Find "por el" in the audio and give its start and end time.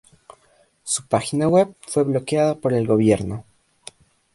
2.55-2.87